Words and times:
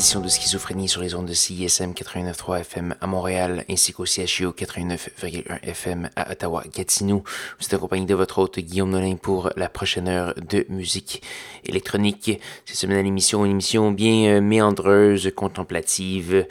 Édition 0.00 0.20
de 0.20 0.28
Schizophrénie 0.28 0.88
sur 0.88 1.02
les 1.02 1.14
ondes 1.14 1.26
de 1.26 1.34
CISM 1.34 1.92
89.3 1.92 2.60
FM 2.60 2.94
à 3.02 3.06
Montréal 3.06 3.66
ainsi 3.68 3.92
qu'au 3.92 4.06
CHIO 4.06 4.52
89.1 4.52 5.60
FM 5.62 6.08
à 6.16 6.32
Ottawa-Gatineau. 6.32 7.22
Vous 7.58 7.66
êtes 7.66 7.74
accompagné 7.74 8.06
de 8.06 8.14
votre 8.14 8.38
hôte 8.38 8.60
Guillaume 8.60 8.88
Nolin 8.88 9.16
pour 9.16 9.50
la 9.56 9.68
prochaine 9.68 10.08
heure 10.08 10.32
de 10.36 10.64
musique 10.70 11.22
électronique. 11.66 12.40
Cette 12.64 12.76
semaine 12.78 12.96
à 12.96 13.02
l'émission, 13.02 13.44
une 13.44 13.50
émission 13.50 13.92
bien 13.92 14.36
euh, 14.36 14.40
méandreuse, 14.40 15.30
contemplative, 15.36 16.46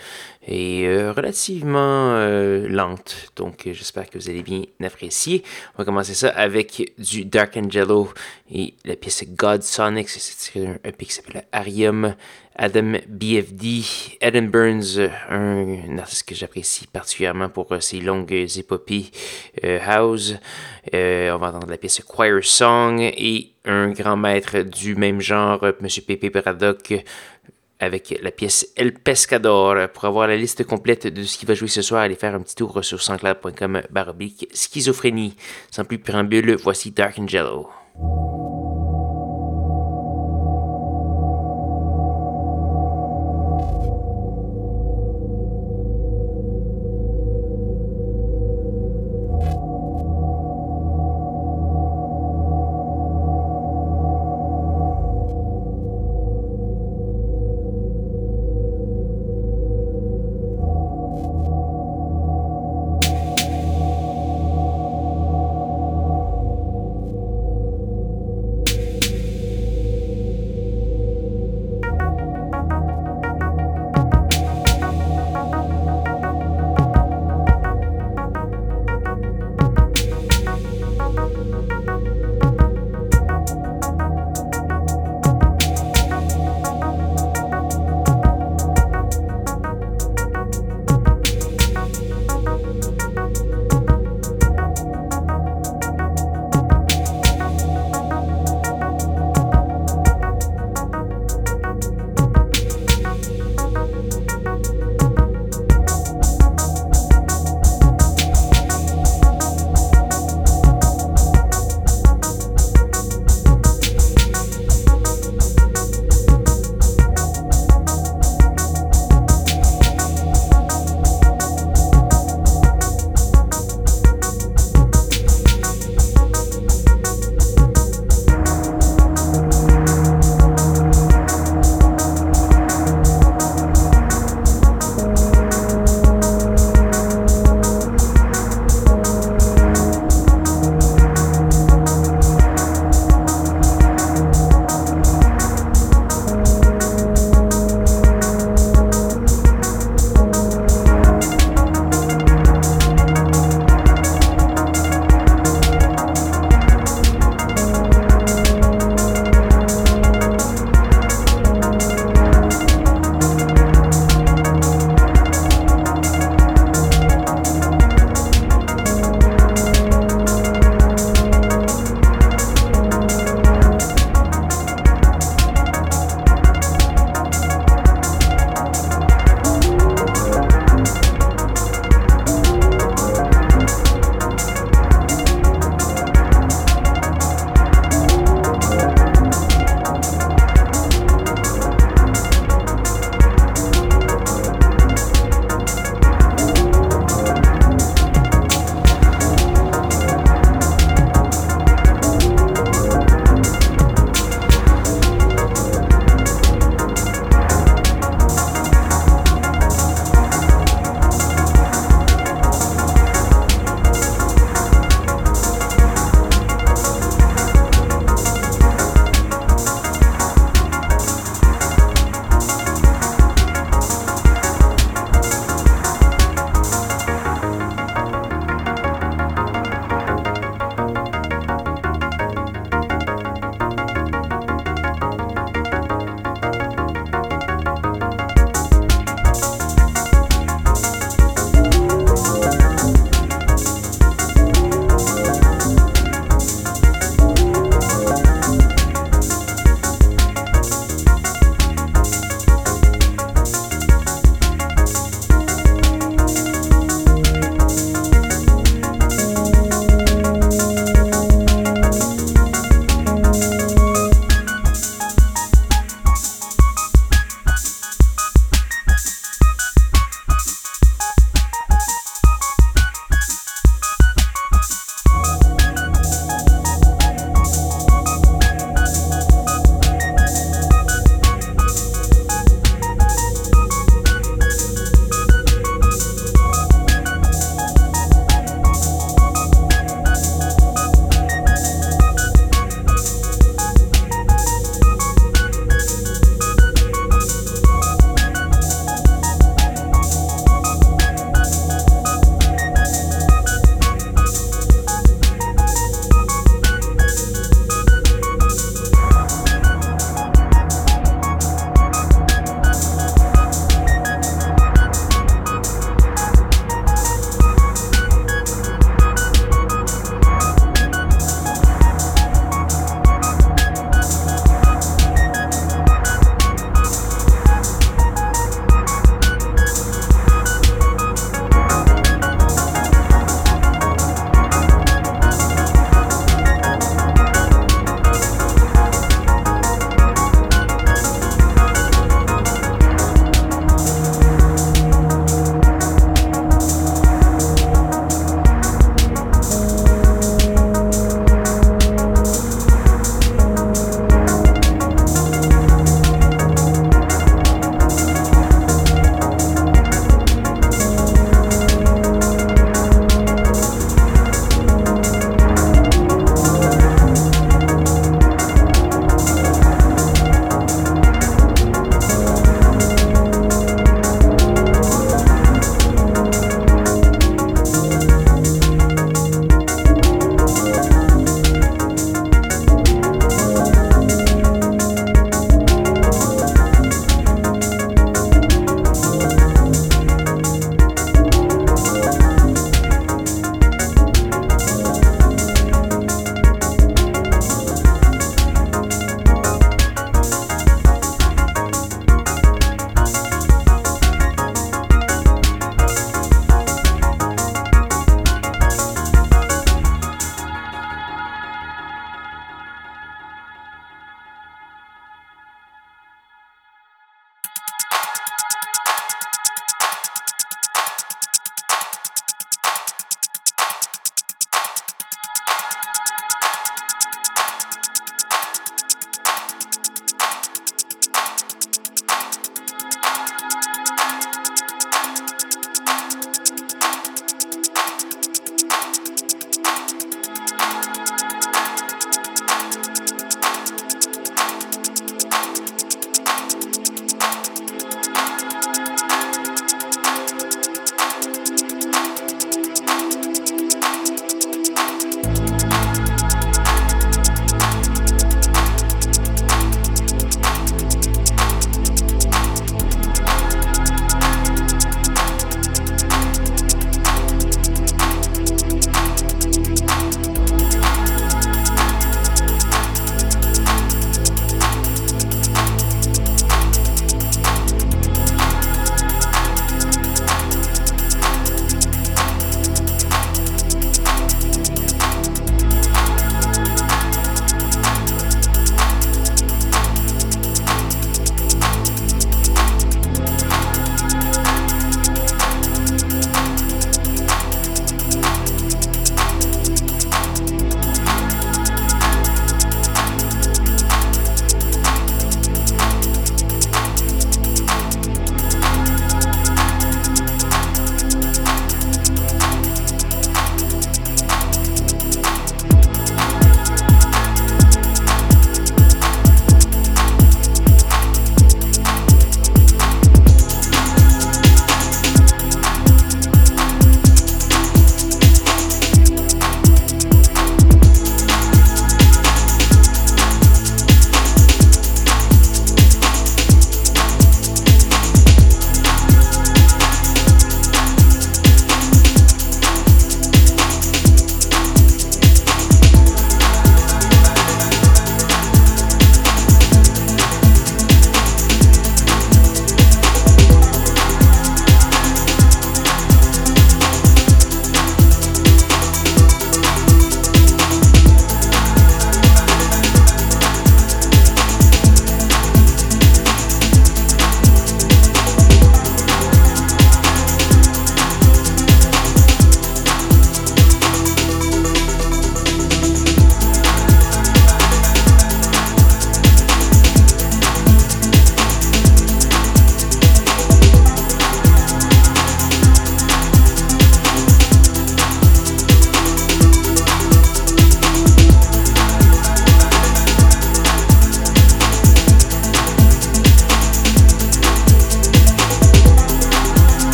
et 0.47 0.87
euh, 0.87 1.11
relativement 1.11 2.13
euh, 2.13 2.67
lente. 2.67 3.31
Donc 3.35 3.69
j'espère 3.71 4.09
que 4.09 4.17
vous 4.17 4.29
allez 4.29 4.41
bien 4.41 4.63
apprécier. 4.83 5.43
On 5.75 5.79
va 5.79 5.85
commencer 5.85 6.13
ça 6.13 6.29
avec 6.29 6.93
du 6.97 7.25
Dark 7.25 7.57
Angelo 7.57 8.11
et 8.51 8.73
la 8.83 8.95
pièce 8.95 9.23
God 9.27 9.63
Sonic. 9.63 10.09
C'est 10.09 10.59
un 10.59 10.77
EP 10.83 11.05
qui 11.05 11.13
s'appelle 11.13 11.45
Arium. 11.51 12.15
Adam 12.61 12.97
BFD, 13.07 14.17
Adam 14.21 14.41
Burns, 14.43 14.99
un, 15.29 15.97
artiste 15.97 16.27
que 16.27 16.35
j'apprécie 16.35 16.87
particulièrement 16.87 17.47
pour 17.47 17.73
ses 17.79 18.01
longues 18.01 18.33
épopées 18.33 19.11
house. 19.63 20.35
on 20.93 21.37
va 21.37 21.47
entendre 21.47 21.69
la 21.69 21.77
pièce 21.77 22.01
Choir 22.01 22.43
Song 22.43 22.99
et 22.99 23.53
un 23.63 23.91
grand 23.91 24.17
maître 24.17 24.59
du 24.59 24.95
même 24.95 25.21
genre, 25.21 25.65
Monsieur 25.79 26.01
Pepe 26.01 26.33
Braddock, 26.33 26.93
avec 27.79 28.19
la 28.21 28.31
pièce 28.31 28.67
El 28.75 28.93
Pescador. 28.93 29.89
Pour 29.93 30.03
avoir 30.03 30.27
la 30.27 30.35
liste 30.35 30.65
complète 30.65 31.07
de 31.07 31.23
ce 31.23 31.37
qui 31.37 31.45
va 31.45 31.53
jouer 31.53 31.69
ce 31.69 31.81
soir, 31.81 32.01
allez 32.01 32.15
faire 32.15 32.35
un 32.35 32.41
petit 32.41 32.55
tour 32.55 32.83
sur 32.83 33.01
sanscloud.com 33.01 33.83
baroblique 33.89 34.49
schizophrénie. 34.53 35.37
Sans 35.71 35.85
plus 35.85 35.97
préambule, 35.97 36.57
voici 36.57 36.91
Dark 36.91 37.17
Angelo. 37.19 37.69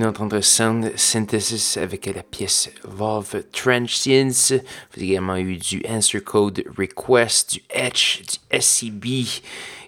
Revenez 0.00 0.18
entendre 0.18 0.40
Sound 0.40 0.92
Synthesis 0.96 1.76
avec 1.76 2.06
la 2.06 2.22
pièce 2.22 2.70
Valve 2.84 3.42
Transients. 3.52 4.28
Vous 4.48 4.96
avez 4.96 5.10
également 5.10 5.36
eu 5.36 5.58
du 5.58 5.82
Answer 5.86 6.20
Code 6.20 6.64
Request, 6.78 7.54
du 7.54 7.62
Etch, 7.68 8.22
du 8.22 8.60
SCB 8.60 9.42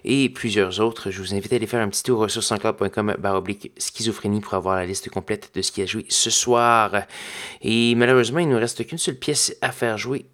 et 0.05 0.29
plusieurs 0.29 0.79
autres. 0.79 1.09
Je 1.09 1.19
vous 1.19 1.33
invite 1.33 1.51
à 1.53 1.55
aller 1.55 1.65
faire 1.65 1.81
un 1.81 1.89
petit 1.89 2.03
tour 2.03 2.29
sur 2.29 2.43
sanscloud.com 2.43 3.15
baroblique 3.17 3.71
schizophrénie 3.77 4.41
pour 4.41 4.53
avoir 4.53 4.75
la 4.75 4.85
liste 4.85 5.09
complète 5.09 5.49
de 5.55 5.63
ce 5.63 5.71
qui 5.71 5.81
a 5.81 5.87
joué 5.87 6.05
ce 6.09 6.29
soir. 6.29 7.05
Et 7.61 7.95
malheureusement, 7.95 8.39
il 8.39 8.49
ne 8.49 8.53
nous 8.53 8.59
reste 8.59 8.85
qu'une 8.85 8.99
seule 8.99 9.17
pièce 9.17 9.55
à 9.61 9.71
faire 9.71 9.97
jouer 9.97 10.25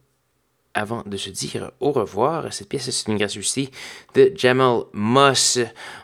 avant 0.73 1.03
de 1.05 1.17
se 1.17 1.29
dire 1.29 1.71
au 1.79 1.91
revoir. 1.91 2.51
Cette 2.53 2.69
pièce, 2.69 2.89
c'est 2.89 3.11
une 3.11 3.17
gratuité 3.17 3.69
de 4.15 4.31
Jamal 4.35 4.83
Moss. 4.93 5.59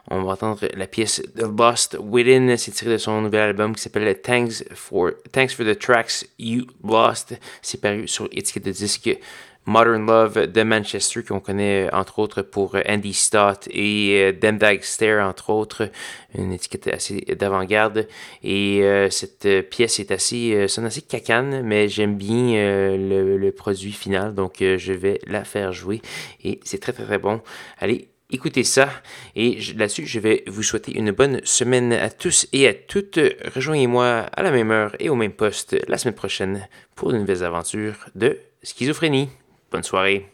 On 0.09 0.23
va 0.23 0.33
entendre 0.33 0.67
la 0.75 0.87
pièce 0.87 1.21
The 1.35 1.45
Lost 1.57 1.97
Within. 1.99 2.57
C'est 2.57 2.71
tiré 2.71 2.91
de 2.91 2.97
son 2.97 3.21
nouvel 3.21 3.41
album 3.41 3.75
qui 3.75 3.81
s'appelle 3.81 4.21
Thanks 4.21 4.63
for, 4.73 5.11
Thanks 5.31 5.53
for 5.53 5.65
the 5.65 5.77
Tracks 5.77 6.25
You 6.39 6.65
Lost. 6.83 7.37
C'est 7.61 7.79
paru 7.79 8.07
sur 8.07 8.27
l'étiquette 8.31 8.65
de 8.65 8.71
disque 8.71 9.17
Modern 9.65 10.05
Love 10.05 10.47
de 10.47 10.63
Manchester, 10.63 11.23
qu'on 11.23 11.39
connaît 11.39 11.91
entre 11.93 12.19
autres 12.19 12.41
pour 12.41 12.77
Andy 12.87 13.13
Stott 13.13 13.67
et 13.71 14.33
Dem 14.33 14.57
Dagster, 14.57 15.19
entre 15.21 15.49
autres, 15.49 15.89
une 16.37 16.53
étiquette 16.53 16.87
assez 16.87 17.21
d'avant-garde. 17.37 18.07
Et 18.43 18.83
cette 19.09 19.47
pièce 19.69 19.99
est 19.99 20.11
assez, 20.11 20.67
sonne 20.67 20.85
assez 20.85 21.01
cacane, 21.01 21.61
mais 21.63 21.89
j'aime 21.89 22.15
bien 22.15 22.95
le, 22.97 23.37
le, 23.37 23.51
produit 23.51 23.91
final, 23.91 24.35
donc 24.35 24.57
je 24.59 24.93
vais 24.93 25.19
la 25.27 25.43
faire 25.43 25.71
jouer. 25.71 26.01
Et 26.43 26.59
c'est 26.63 26.79
très 26.79 26.93
très 26.93 27.05
très 27.05 27.17
bon. 27.17 27.41
Allez, 27.79 28.09
écoutez 28.31 28.63
ça. 28.63 28.89
Et 29.35 29.59
là-dessus, 29.75 30.05
je 30.05 30.19
vais 30.19 30.43
vous 30.47 30.63
souhaiter 30.63 30.97
une 30.97 31.11
bonne 31.11 31.41
semaine 31.43 31.93
à 31.93 32.09
tous 32.09 32.47
et 32.53 32.67
à 32.67 32.73
toutes. 32.73 33.19
Rejoignez-moi 33.53 34.05
à 34.31 34.43
la 34.43 34.51
même 34.51 34.71
heure 34.71 34.95
et 34.99 35.09
au 35.09 35.15
même 35.15 35.33
poste 35.33 35.75
la 35.87 35.97
semaine 35.97 36.15
prochaine 36.15 36.67
pour 36.95 37.11
de 37.11 37.17
nouvelles 37.17 37.43
aventures 37.43 38.07
de 38.15 38.37
schizophrénie. 38.63 39.29
Bonne 39.75 39.83
soirée. 39.83 40.25